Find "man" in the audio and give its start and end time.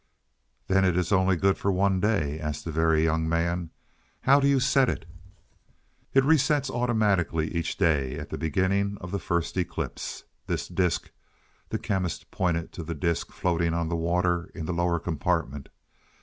3.29-3.69